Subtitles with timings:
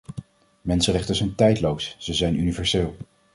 [0.61, 2.95] Mensenrechten zijn tijdloos; ze zijn universeel.